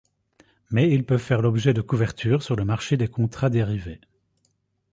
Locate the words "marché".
2.65-2.97